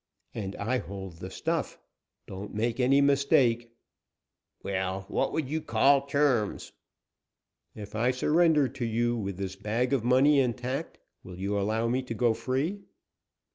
"And 0.33 0.55
I 0.55 0.79
hold 0.79 1.17
the 1.19 1.29
stuff. 1.29 1.77
Don't 2.25 2.55
make 2.55 2.79
any 2.79 3.01
mistake." 3.01 3.69
"Well, 4.63 5.05
what 5.09 5.31
would 5.31 5.47
you 5.47 5.61
call 5.61 6.07
terms?" 6.07 6.71
"If 7.75 7.93
I 7.93 8.09
surrender 8.09 8.67
to 8.67 8.85
you, 8.85 9.15
with 9.15 9.37
this 9.37 9.55
bag 9.55 9.93
of 9.93 10.03
money 10.03 10.39
intact, 10.39 10.97
will 11.23 11.37
you 11.37 11.55
allow 11.55 11.87
me 11.87 12.01
to 12.01 12.15
go 12.15 12.33
free?" 12.33 12.79